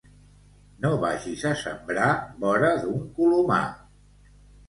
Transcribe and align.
No 0.85 0.89
vagis 1.03 1.43
a 1.49 1.51
sembrar 1.63 2.09
vora 2.45 2.71
d'un 2.85 3.05
colomar. 3.19 3.59